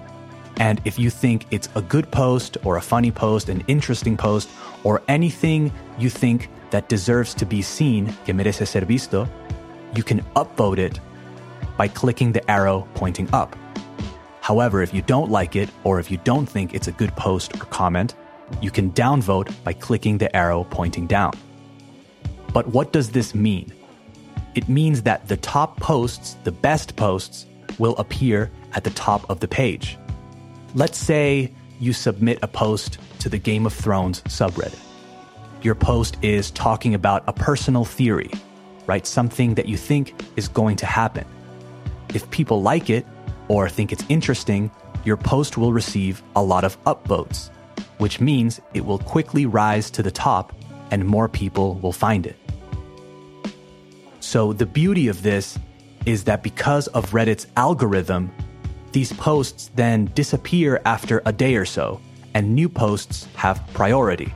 And 0.59 0.81
if 0.83 0.99
you 0.99 1.09
think 1.09 1.45
it's 1.51 1.69
a 1.75 1.81
good 1.81 2.11
post 2.11 2.57
or 2.63 2.75
a 2.75 2.81
funny 2.81 3.11
post, 3.11 3.49
an 3.49 3.63
interesting 3.67 4.17
post, 4.17 4.49
or 4.83 5.01
anything 5.07 5.71
you 5.97 6.09
think 6.09 6.49
that 6.71 6.89
deserves 6.89 7.33
to 7.35 7.45
be 7.45 7.61
seen, 7.61 8.13
que 8.25 8.33
merece 8.33 8.67
ser 8.67 8.81
visto, 8.85 9.27
you 9.95 10.03
can 10.03 10.21
upvote 10.35 10.77
it 10.77 10.99
by 11.77 11.87
clicking 11.87 12.33
the 12.33 12.51
arrow 12.51 12.87
pointing 12.93 13.27
up. 13.33 13.55
However, 14.41 14.81
if 14.81 14.93
you 14.93 15.01
don't 15.01 15.31
like 15.31 15.55
it 15.55 15.69
or 15.83 15.99
if 15.99 16.11
you 16.11 16.17
don't 16.23 16.45
think 16.45 16.73
it's 16.73 16.87
a 16.87 16.91
good 16.91 17.15
post 17.15 17.55
or 17.55 17.65
comment, 17.65 18.15
you 18.61 18.71
can 18.71 18.91
downvote 18.91 19.51
by 19.63 19.73
clicking 19.73 20.17
the 20.17 20.35
arrow 20.35 20.65
pointing 20.65 21.07
down. 21.07 21.33
But 22.51 22.67
what 22.67 22.91
does 22.91 23.11
this 23.11 23.33
mean? 23.33 23.71
It 24.55 24.67
means 24.67 25.03
that 25.03 25.27
the 25.27 25.37
top 25.37 25.79
posts, 25.79 26.35
the 26.43 26.51
best 26.51 26.95
posts, 26.95 27.45
will 27.77 27.95
appear 27.97 28.51
at 28.73 28.83
the 28.83 28.89
top 28.91 29.29
of 29.29 29.39
the 29.39 29.47
page. 29.47 29.97
Let's 30.75 30.99
say 30.99 31.51
you 31.79 31.93
submit 31.93 32.39
a 32.43 32.47
post 32.47 32.99
to 33.19 33.29
the 33.29 33.39
Game 33.39 33.65
of 33.65 33.73
Thrones 33.73 34.21
subreddit. 34.23 34.77
Your 35.63 35.73
post 35.73 36.17
is 36.21 36.51
talking 36.51 36.93
about 36.93 37.23
a 37.27 37.33
personal 37.33 37.85
theory, 37.85 38.29
right? 38.85 39.05
Something 39.05 39.55
that 39.55 39.67
you 39.67 39.77
think 39.77 40.13
is 40.35 40.47
going 40.47 40.75
to 40.77 40.85
happen. 40.85 41.25
If 42.13 42.29
people 42.29 42.61
like 42.61 42.89
it, 42.89 43.05
or 43.47 43.67
think 43.67 43.91
it's 43.91 44.05
interesting, 44.09 44.69
your 45.03 45.17
post 45.17 45.57
will 45.57 45.73
receive 45.73 46.21
a 46.35 46.43
lot 46.43 46.63
of 46.63 46.81
upvotes, 46.83 47.49
which 47.97 48.21
means 48.21 48.61
it 48.75 48.85
will 48.85 48.99
quickly 48.99 49.47
rise 49.47 49.89
to 49.91 50.03
the 50.03 50.11
top 50.11 50.53
and 50.91 51.03
more 51.03 51.27
people 51.27 51.75
will 51.75 51.91
find 51.91 52.27
it. 52.27 52.35
So, 54.19 54.53
the 54.53 54.65
beauty 54.67 55.07
of 55.07 55.23
this 55.23 55.57
is 56.05 56.25
that 56.25 56.43
because 56.43 56.87
of 56.89 57.11
Reddit's 57.11 57.47
algorithm, 57.57 58.31
these 58.91 59.13
posts 59.13 59.71
then 59.75 60.05
disappear 60.15 60.81
after 60.85 61.21
a 61.25 61.33
day 61.33 61.55
or 61.55 61.65
so, 61.65 61.99
and 62.33 62.55
new 62.55 62.69
posts 62.69 63.27
have 63.35 63.65
priority. 63.73 64.33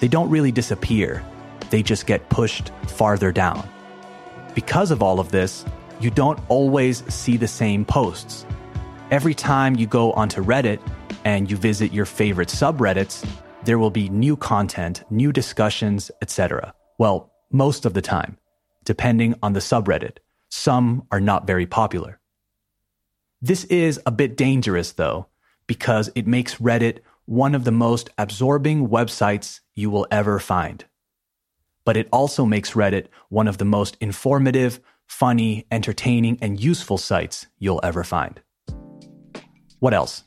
They 0.00 0.08
don't 0.08 0.30
really 0.30 0.52
disappear, 0.52 1.24
they 1.70 1.82
just 1.82 2.06
get 2.06 2.28
pushed 2.30 2.70
farther 2.86 3.32
down. 3.32 3.68
Because 4.54 4.90
of 4.90 5.02
all 5.02 5.20
of 5.20 5.30
this, 5.30 5.64
you 6.00 6.10
don't 6.10 6.38
always 6.48 7.04
see 7.12 7.36
the 7.36 7.48
same 7.48 7.84
posts. 7.84 8.46
Every 9.10 9.34
time 9.34 9.76
you 9.76 9.86
go 9.86 10.12
onto 10.12 10.42
Reddit 10.42 10.80
and 11.24 11.50
you 11.50 11.56
visit 11.56 11.92
your 11.92 12.04
favorite 12.04 12.48
subreddits, 12.48 13.28
there 13.64 13.78
will 13.78 13.90
be 13.90 14.08
new 14.08 14.36
content, 14.36 15.04
new 15.10 15.32
discussions, 15.32 16.10
etc. 16.22 16.74
Well, 16.98 17.32
most 17.50 17.84
of 17.84 17.94
the 17.94 18.02
time, 18.02 18.38
depending 18.84 19.34
on 19.42 19.52
the 19.52 19.60
subreddit. 19.60 20.18
Some 20.48 21.06
are 21.10 21.20
not 21.20 21.46
very 21.46 21.66
popular. 21.66 22.17
This 23.40 23.62
is 23.64 24.00
a 24.04 24.10
bit 24.10 24.36
dangerous 24.36 24.92
though, 24.92 25.28
because 25.68 26.10
it 26.16 26.26
makes 26.26 26.56
Reddit 26.56 26.98
one 27.24 27.54
of 27.54 27.62
the 27.64 27.70
most 27.70 28.10
absorbing 28.18 28.88
websites 28.88 29.60
you 29.76 29.90
will 29.90 30.08
ever 30.10 30.40
find. 30.40 30.84
But 31.84 31.96
it 31.96 32.08
also 32.10 32.44
makes 32.44 32.72
Reddit 32.72 33.06
one 33.28 33.46
of 33.46 33.58
the 33.58 33.64
most 33.64 33.96
informative, 34.00 34.80
funny, 35.06 35.66
entertaining, 35.70 36.38
and 36.42 36.58
useful 36.58 36.98
sites 36.98 37.46
you'll 37.58 37.80
ever 37.84 38.02
find. 38.02 38.40
What 39.78 39.94
else? 39.94 40.24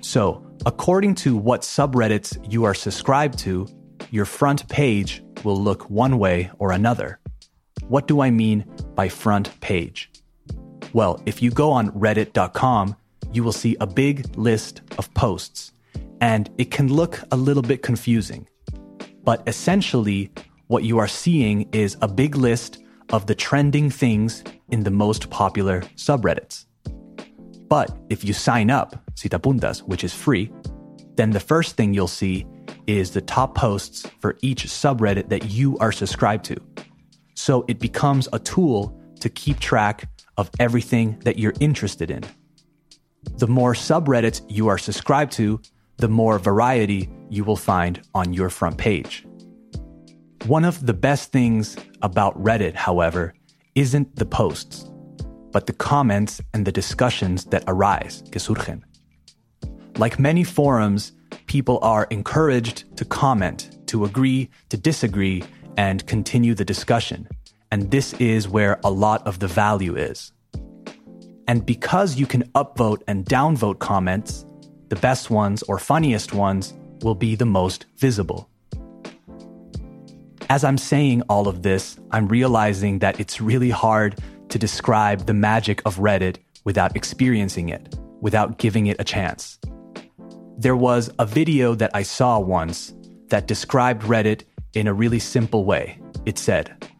So, 0.00 0.44
according 0.66 1.14
to 1.16 1.36
what 1.36 1.62
subreddits 1.62 2.52
you 2.52 2.64
are 2.64 2.74
subscribed 2.74 3.38
to, 3.40 3.68
your 4.10 4.24
front 4.24 4.68
page 4.68 5.22
will 5.44 5.56
look 5.56 5.88
one 5.88 6.18
way 6.18 6.50
or 6.58 6.72
another. 6.72 7.20
What 7.86 8.08
do 8.08 8.20
I 8.20 8.30
mean 8.30 8.64
by 8.96 9.08
front 9.08 9.60
page? 9.60 10.10
Well, 10.92 11.20
if 11.26 11.42
you 11.42 11.50
go 11.50 11.70
on 11.70 11.90
reddit.com, 11.92 12.96
you 13.32 13.44
will 13.44 13.52
see 13.52 13.76
a 13.80 13.86
big 13.86 14.36
list 14.36 14.80
of 14.96 15.12
posts, 15.14 15.72
and 16.20 16.50
it 16.58 16.70
can 16.70 16.92
look 16.92 17.20
a 17.30 17.36
little 17.36 17.62
bit 17.62 17.82
confusing. 17.82 18.48
But 19.22 19.42
essentially, 19.46 20.30
what 20.68 20.84
you 20.84 20.98
are 20.98 21.08
seeing 21.08 21.68
is 21.72 21.96
a 22.00 22.08
big 22.08 22.36
list 22.36 22.78
of 23.12 23.26
the 23.26 23.34
trending 23.34 23.90
things 23.90 24.44
in 24.70 24.82
the 24.82 24.90
most 24.90 25.30
popular 25.30 25.82
subreddits. 25.96 26.64
But 27.68 27.94
if 28.08 28.24
you 28.24 28.32
sign 28.32 28.70
up, 28.70 28.96
si 29.14 29.28
te 29.28 29.36
apuntas, 29.36 29.80
which 29.80 30.04
is 30.04 30.14
free, 30.14 30.50
then 31.16 31.30
the 31.30 31.40
first 31.40 31.76
thing 31.76 31.92
you'll 31.92 32.08
see 32.08 32.46
is 32.86 33.10
the 33.10 33.20
top 33.20 33.54
posts 33.54 34.06
for 34.20 34.38
each 34.40 34.64
subreddit 34.64 35.28
that 35.28 35.50
you 35.50 35.76
are 35.78 35.92
subscribed 35.92 36.44
to. 36.46 36.56
So 37.34 37.64
it 37.68 37.78
becomes 37.78 38.28
a 38.32 38.38
tool 38.38 38.98
to 39.20 39.28
keep 39.28 39.58
track 39.58 40.08
of 40.38 40.50
everything 40.58 41.18
that 41.24 41.38
you're 41.38 41.52
interested 41.60 42.10
in. 42.10 42.24
The 43.36 43.46
more 43.48 43.74
subreddits 43.74 44.40
you 44.48 44.68
are 44.68 44.78
subscribed 44.78 45.32
to, 45.32 45.60
the 45.98 46.08
more 46.08 46.38
variety 46.38 47.10
you 47.28 47.44
will 47.44 47.56
find 47.56 48.00
on 48.14 48.32
your 48.32 48.48
front 48.48 48.78
page. 48.78 49.26
One 50.46 50.64
of 50.64 50.86
the 50.86 50.94
best 50.94 51.32
things 51.32 51.76
about 52.00 52.40
Reddit, 52.42 52.74
however, 52.74 53.34
isn't 53.74 54.16
the 54.16 54.24
posts, 54.24 54.88
but 55.50 55.66
the 55.66 55.72
comments 55.72 56.40
and 56.54 56.64
the 56.64 56.72
discussions 56.72 57.44
that 57.46 57.64
arise, 57.66 58.22
que. 58.30 58.80
Like 59.96 60.18
many 60.18 60.44
forums, 60.44 61.12
people 61.46 61.80
are 61.82 62.06
encouraged 62.10 62.96
to 62.96 63.04
comment, 63.04 63.76
to 63.88 64.04
agree, 64.04 64.48
to 64.68 64.76
disagree, 64.76 65.42
and 65.76 66.06
continue 66.06 66.54
the 66.54 66.64
discussion. 66.64 67.28
And 67.70 67.90
this 67.90 68.14
is 68.14 68.48
where 68.48 68.78
a 68.84 68.90
lot 68.90 69.26
of 69.26 69.40
the 69.40 69.48
value 69.48 69.96
is. 69.96 70.32
And 71.48 71.64
because 71.64 72.16
you 72.16 72.26
can 72.26 72.42
upvote 72.50 73.02
and 73.08 73.24
downvote 73.24 73.78
comments, 73.78 74.44
the 74.90 74.96
best 74.96 75.30
ones 75.30 75.62
or 75.62 75.78
funniest 75.78 76.34
ones 76.34 76.74
will 77.02 77.14
be 77.14 77.34
the 77.36 77.46
most 77.46 77.86
visible. 77.96 78.50
As 80.50 80.62
I'm 80.62 80.76
saying 80.76 81.22
all 81.22 81.48
of 81.48 81.62
this, 81.62 81.98
I'm 82.10 82.28
realizing 82.28 82.98
that 82.98 83.18
it's 83.18 83.40
really 83.40 83.70
hard 83.70 84.18
to 84.50 84.58
describe 84.58 85.24
the 85.24 85.32
magic 85.32 85.80
of 85.86 85.96
Reddit 85.96 86.36
without 86.64 86.94
experiencing 86.94 87.70
it, 87.70 87.96
without 88.20 88.58
giving 88.58 88.86
it 88.86 88.96
a 88.98 89.04
chance. 89.04 89.58
There 90.58 90.76
was 90.76 91.10
a 91.18 91.24
video 91.24 91.74
that 91.76 91.92
I 91.94 92.02
saw 92.02 92.38
once 92.38 92.94
that 93.28 93.46
described 93.46 94.02
Reddit 94.02 94.42
in 94.74 94.86
a 94.86 94.92
really 94.92 95.18
simple 95.18 95.64
way. 95.64 95.98
It 96.26 96.36
said, 96.36 96.90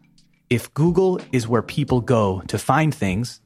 If 0.49 0.73
Google 0.73 1.19
is 1.31 1.47
where 1.47 1.61
people 1.61 2.01
go 2.01 2.41
to 2.47 2.57
find 2.57 2.93
things, 2.93 3.41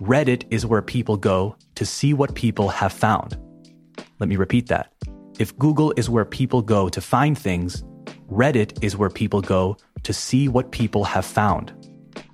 Reddit 0.00 0.44
is 0.50 0.66
where 0.66 0.82
people 0.82 1.16
go 1.16 1.56
to 1.74 1.86
see 1.86 2.12
what 2.12 2.34
people 2.34 2.68
have 2.68 2.92
found. 2.92 3.38
Let 4.18 4.28
me 4.28 4.36
repeat 4.36 4.68
that. 4.68 4.92
If 5.38 5.56
Google 5.58 5.92
is 5.96 6.10
where 6.10 6.26
people 6.26 6.60
go 6.60 6.90
to 6.90 7.00
find 7.00 7.36
things, 7.36 7.82
Reddit 8.30 8.82
is 8.84 8.96
where 8.96 9.08
people 9.08 9.40
go 9.40 9.78
to 10.02 10.12
see 10.12 10.48
what 10.48 10.70
people 10.70 11.04
have 11.04 11.24
found. 11.24 11.72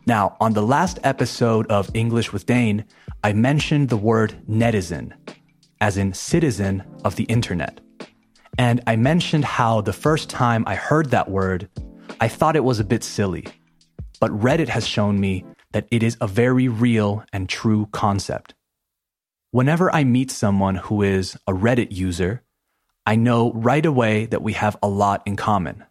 Now, 0.07 0.37
on 0.40 0.55
the 0.55 0.62
last 0.62 0.98
episode 1.05 1.70
of 1.70 1.88
English 1.94 2.33
with 2.33 2.46
Dane, 2.46 2.85
I 3.22 3.33
mentioned 3.33 3.88
the 3.88 3.96
word 3.96 4.35
netizen, 4.48 5.12
as 5.81 5.96
in 5.96 6.12
citizen 6.14 6.83
of 7.05 7.14
the 7.14 7.25
internet. 7.25 7.81
And 8.59 8.83
I 8.88 8.96
mentioned 8.96 9.44
how 9.44 9.81
the 9.81 9.92
first 9.92 10.29
time 10.29 10.64
I 10.66 10.75
heard 10.75 11.11
that 11.11 11.31
word, 11.31 11.68
I 12.20 12.27
thought 12.27 12.57
it 12.57 12.64
was 12.64 12.81
a 12.81 12.85
bit 12.85 13.05
silly. 13.05 13.46
But 14.18 14.33
Reddit 14.33 14.68
has 14.68 14.87
shown 14.87 15.20
me 15.20 15.44
that 15.72 15.87
it 15.90 16.02
is 16.02 16.16
a 16.20 16.26
very 16.26 16.68
real 16.68 17.24
and 17.32 17.48
true 17.48 17.88
concept. 17.92 18.54
Whenever 19.50 19.94
I 19.94 20.04
meet 20.04 20.30
someone 20.30 20.76
who 20.76 21.02
is 21.02 21.37
a 21.46 21.52
Reddit 21.52 21.92
user, 21.92 22.42
I 23.04 23.16
know 23.16 23.52
right 23.52 23.85
away 23.85 24.26
that 24.26 24.42
we 24.42 24.52
have 24.54 24.76
a 24.82 24.88
lot 24.88 25.22
in 25.26 25.37
common. 25.37 25.85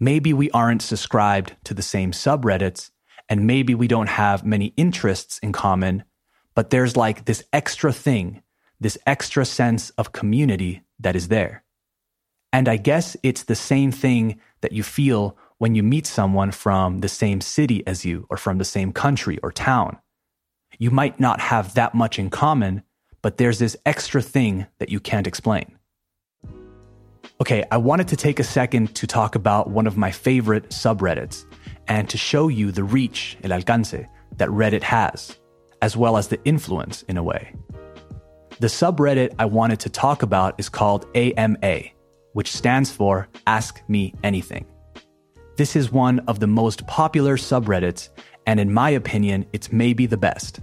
Maybe 0.00 0.32
we 0.32 0.50
aren't 0.50 0.82
subscribed 0.82 1.56
to 1.64 1.74
the 1.74 1.82
same 1.82 2.12
subreddits, 2.12 2.90
and 3.28 3.46
maybe 3.46 3.74
we 3.74 3.88
don't 3.88 4.08
have 4.08 4.44
many 4.44 4.74
interests 4.76 5.38
in 5.38 5.52
common, 5.52 6.04
but 6.54 6.70
there's 6.70 6.96
like 6.96 7.24
this 7.24 7.44
extra 7.52 7.92
thing, 7.92 8.42
this 8.80 8.98
extra 9.06 9.44
sense 9.44 9.90
of 9.90 10.12
community 10.12 10.82
that 10.98 11.16
is 11.16 11.28
there. 11.28 11.64
And 12.52 12.68
I 12.68 12.76
guess 12.76 13.16
it's 13.22 13.44
the 13.44 13.54
same 13.54 13.92
thing 13.92 14.40
that 14.60 14.72
you 14.72 14.82
feel 14.82 15.36
when 15.64 15.74
you 15.74 15.82
meet 15.82 16.06
someone 16.06 16.50
from 16.50 16.98
the 16.98 17.08
same 17.08 17.40
city 17.40 17.82
as 17.86 18.04
you 18.04 18.26
or 18.28 18.36
from 18.36 18.58
the 18.58 18.66
same 18.66 18.92
country 18.92 19.38
or 19.42 19.50
town. 19.50 19.96
You 20.78 20.90
might 20.90 21.18
not 21.18 21.40
have 21.40 21.72
that 21.72 21.94
much 21.94 22.18
in 22.18 22.28
common, 22.28 22.82
but 23.22 23.38
there's 23.38 23.60
this 23.60 23.74
extra 23.86 24.20
thing 24.20 24.66
that 24.78 24.90
you 24.90 25.00
can't 25.00 25.26
explain. 25.26 25.78
Okay, 27.40 27.64
I 27.72 27.78
wanted 27.78 28.08
to 28.08 28.16
take 28.16 28.40
a 28.40 28.44
second 28.44 28.94
to 28.96 29.06
talk 29.06 29.36
about 29.36 29.70
one 29.70 29.86
of 29.86 29.96
my 29.96 30.10
favorite 30.10 30.68
subreddits 30.68 31.46
and 31.88 32.10
to 32.10 32.18
show 32.18 32.48
you 32.48 32.70
the 32.70 32.84
reach, 32.84 33.38
el 33.42 33.58
alcance, 33.58 34.06
that 34.36 34.50
Reddit 34.50 34.82
has, 34.82 35.40
as 35.80 35.96
well 35.96 36.18
as 36.18 36.28
the 36.28 36.44
influence 36.44 37.04
in 37.04 37.16
a 37.16 37.22
way. 37.22 37.54
The 38.60 38.66
subreddit 38.66 39.34
I 39.38 39.46
wanted 39.46 39.80
to 39.80 39.88
talk 39.88 40.22
about 40.22 40.56
is 40.58 40.68
called 40.68 41.06
AMA, 41.14 41.84
which 42.34 42.52
stands 42.52 42.92
for 42.92 43.28
Ask 43.46 43.82
Me 43.88 44.12
Anything. 44.22 44.66
This 45.56 45.76
is 45.76 45.92
one 45.92 46.18
of 46.20 46.40
the 46.40 46.46
most 46.46 46.86
popular 46.86 47.36
subreddits, 47.36 48.08
and 48.46 48.58
in 48.58 48.72
my 48.72 48.90
opinion, 48.90 49.46
it's 49.52 49.72
maybe 49.72 50.06
the 50.06 50.16
best. 50.16 50.60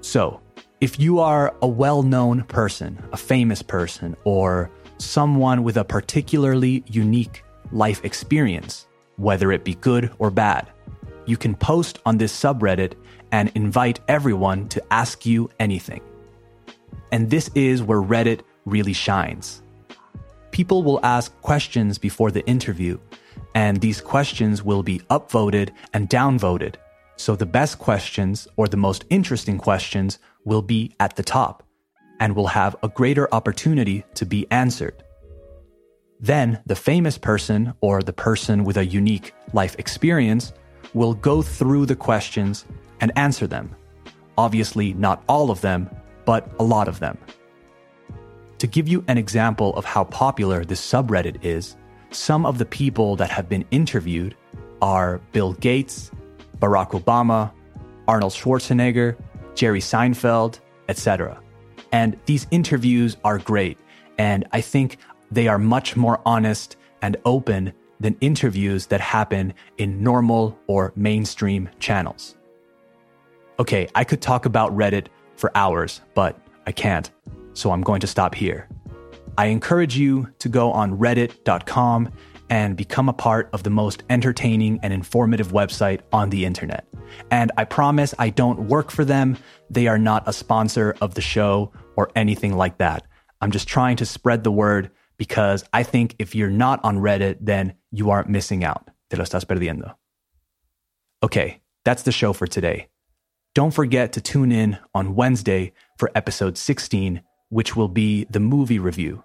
So, 0.00 0.40
if 0.80 0.98
you 1.00 1.18
are 1.18 1.54
a 1.60 1.66
well 1.66 2.02
known 2.02 2.44
person, 2.44 3.02
a 3.12 3.16
famous 3.16 3.62
person, 3.62 4.16
or 4.24 4.70
someone 4.98 5.64
with 5.64 5.76
a 5.76 5.84
particularly 5.84 6.84
unique 6.86 7.42
life 7.72 8.04
experience, 8.04 8.86
whether 9.16 9.52
it 9.52 9.64
be 9.64 9.74
good 9.74 10.10
or 10.18 10.30
bad. 10.30 10.70
You 11.26 11.36
can 11.36 11.54
post 11.54 11.98
on 12.06 12.18
this 12.18 12.38
subreddit 12.38 12.94
and 13.32 13.52
invite 13.54 14.00
everyone 14.08 14.68
to 14.70 14.82
ask 14.92 15.26
you 15.26 15.50
anything. 15.60 16.00
And 17.12 17.30
this 17.30 17.50
is 17.54 17.82
where 17.82 18.00
Reddit 18.00 18.40
really 18.64 18.92
shines. 18.92 19.62
People 20.60 20.82
will 20.82 21.00
ask 21.02 21.32
questions 21.40 21.96
before 21.96 22.30
the 22.30 22.46
interview, 22.46 22.98
and 23.54 23.80
these 23.80 24.02
questions 24.02 24.62
will 24.62 24.82
be 24.82 24.98
upvoted 25.08 25.70
and 25.94 26.06
downvoted. 26.10 26.74
So 27.16 27.34
the 27.34 27.46
best 27.46 27.78
questions 27.78 28.46
or 28.58 28.68
the 28.68 28.76
most 28.76 29.06
interesting 29.08 29.56
questions 29.56 30.18
will 30.44 30.60
be 30.60 30.94
at 31.00 31.16
the 31.16 31.22
top 31.22 31.62
and 32.20 32.36
will 32.36 32.48
have 32.48 32.76
a 32.82 32.90
greater 32.90 33.26
opportunity 33.34 34.04
to 34.16 34.26
be 34.26 34.46
answered. 34.50 35.02
Then 36.20 36.60
the 36.66 36.76
famous 36.76 37.16
person 37.16 37.72
or 37.80 38.02
the 38.02 38.12
person 38.12 38.62
with 38.64 38.76
a 38.76 38.84
unique 38.84 39.32
life 39.54 39.76
experience 39.78 40.52
will 40.92 41.14
go 41.14 41.40
through 41.40 41.86
the 41.86 41.96
questions 41.96 42.66
and 43.00 43.12
answer 43.16 43.46
them. 43.46 43.74
Obviously, 44.36 44.92
not 44.92 45.24
all 45.26 45.50
of 45.50 45.62
them, 45.62 45.88
but 46.26 46.52
a 46.58 46.62
lot 46.62 46.86
of 46.86 47.00
them. 47.00 47.16
To 48.60 48.66
give 48.66 48.86
you 48.86 49.02
an 49.08 49.16
example 49.16 49.74
of 49.76 49.86
how 49.86 50.04
popular 50.04 50.66
this 50.66 50.82
subreddit 50.82 51.42
is, 51.42 51.76
some 52.10 52.44
of 52.44 52.58
the 52.58 52.66
people 52.66 53.16
that 53.16 53.30
have 53.30 53.48
been 53.48 53.64
interviewed 53.70 54.36
are 54.82 55.18
Bill 55.32 55.54
Gates, 55.54 56.10
Barack 56.58 56.90
Obama, 56.90 57.52
Arnold 58.06 58.34
Schwarzenegger, 58.34 59.16
Jerry 59.54 59.80
Seinfeld, 59.80 60.60
etc. 60.90 61.40
And 61.90 62.18
these 62.26 62.46
interviews 62.50 63.16
are 63.24 63.38
great, 63.38 63.78
and 64.18 64.46
I 64.52 64.60
think 64.60 64.98
they 65.30 65.48
are 65.48 65.58
much 65.58 65.96
more 65.96 66.20
honest 66.26 66.76
and 67.00 67.16
open 67.24 67.72
than 67.98 68.14
interviews 68.20 68.88
that 68.88 69.00
happen 69.00 69.54
in 69.78 70.02
normal 70.02 70.58
or 70.66 70.92
mainstream 70.96 71.70
channels. 71.78 72.36
Okay, 73.58 73.88
I 73.94 74.04
could 74.04 74.20
talk 74.20 74.44
about 74.44 74.76
Reddit 74.76 75.06
for 75.36 75.50
hours, 75.56 76.02
but 76.12 76.38
I 76.66 76.72
can't, 76.72 77.10
so 77.60 77.70
I'm 77.70 77.82
going 77.82 78.00
to 78.00 78.06
stop 78.06 78.34
here. 78.34 78.68
I 79.36 79.46
encourage 79.46 79.96
you 79.96 80.28
to 80.38 80.48
go 80.48 80.72
on 80.72 80.98
reddit.com 80.98 82.10
and 82.48 82.76
become 82.76 83.08
a 83.08 83.12
part 83.12 83.48
of 83.52 83.62
the 83.62 83.70
most 83.70 84.02
entertaining 84.10 84.80
and 84.82 84.92
informative 84.92 85.52
website 85.52 86.00
on 86.12 86.30
the 86.30 86.44
internet. 86.44 86.84
And 87.30 87.52
I 87.56 87.64
promise 87.64 88.14
I 88.18 88.30
don't 88.30 88.68
work 88.68 88.90
for 88.90 89.04
them. 89.04 89.36
They 89.70 89.86
are 89.86 89.98
not 89.98 90.24
a 90.26 90.32
sponsor 90.32 90.96
of 91.00 91.14
the 91.14 91.20
show 91.20 91.72
or 91.96 92.10
anything 92.16 92.56
like 92.56 92.78
that. 92.78 93.06
I'm 93.40 93.52
just 93.52 93.68
trying 93.68 93.96
to 93.96 94.06
spread 94.06 94.42
the 94.42 94.50
word 94.50 94.90
because 95.16 95.64
I 95.72 95.82
think 95.82 96.16
if 96.18 96.34
you're 96.34 96.50
not 96.50 96.80
on 96.82 96.98
Reddit, 96.98 97.38
then 97.40 97.74
you 97.92 98.10
aren't 98.10 98.28
missing 98.28 98.64
out. 98.64 98.90
Te 99.10 99.16
lo 99.16 99.24
estás 99.24 99.44
perdiendo. 99.44 99.94
Okay, 101.22 101.60
that's 101.84 102.02
the 102.02 102.12
show 102.12 102.32
for 102.32 102.46
today. 102.46 102.88
Don't 103.54 103.74
forget 103.74 104.12
to 104.12 104.20
tune 104.20 104.52
in 104.52 104.78
on 104.94 105.14
Wednesday 105.14 105.72
for 105.98 106.10
episode 106.14 106.56
16, 106.56 107.20
which 107.50 107.76
will 107.76 107.88
be 107.88 108.24
the 108.30 108.40
movie 108.40 108.78
review. 108.78 109.22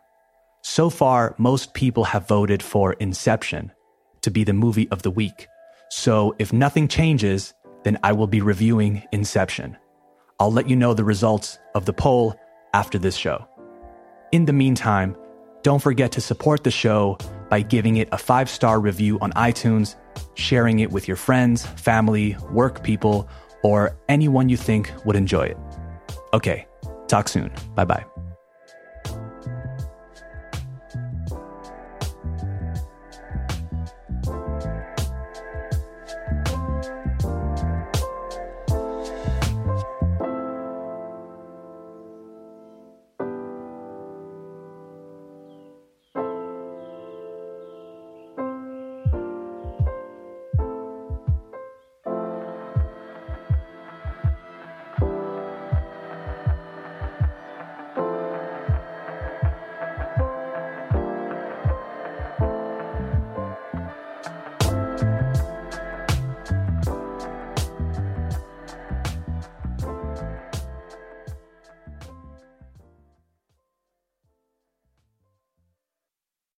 So 0.62 0.90
far, 0.90 1.36
most 1.38 1.74
people 1.74 2.04
have 2.04 2.28
voted 2.28 2.62
for 2.62 2.94
Inception 2.94 3.72
to 4.22 4.32
be 4.32 4.44
the 4.44 4.54
movie 4.54 4.90
of 4.90 5.04
the 5.04 5.12
week. 5.12 5.48
So 5.90 6.36
if 6.40 6.52
nothing 6.52 6.88
changes, 6.88 7.54
then 7.84 7.98
I 8.04 8.12
will 8.12 8.28
be 8.28 8.42
reviewing 8.42 9.04
Inception. 9.12 9.78
I'll 10.40 10.52
let 10.52 10.68
you 10.70 10.76
know 10.76 10.94
the 10.94 11.04
results 11.04 11.60
of 11.76 11.86
the 11.86 11.94
poll 11.94 12.36
after 12.74 12.98
this 12.98 13.16
show. 13.16 13.48
In 14.32 14.46
the 14.46 14.54
meantime, 14.54 15.16
don't 15.62 15.82
forget 15.82 16.12
to 16.14 16.22
support 16.22 16.64
the 16.64 16.72
show 16.72 17.18
by 17.50 17.62
giving 17.62 17.98
it 17.98 18.10
a 18.12 18.18
five 18.18 18.50
star 18.50 18.80
review 18.80 19.20
on 19.20 19.32
iTunes, 19.34 19.96
sharing 20.34 20.80
it 20.80 20.92
with 20.92 21.08
your 21.08 21.18
friends, 21.18 21.66
family, 21.66 22.36
work 22.52 22.84
people, 22.84 23.30
or 23.64 23.98
anyone 24.10 24.50
you 24.50 24.58
think 24.58 24.92
would 25.06 25.16
enjoy 25.16 25.44
it. 25.44 25.58
Okay, 26.34 26.68
talk 27.08 27.30
soon. 27.30 27.52
Bye 27.76 27.86
bye. 27.86 28.14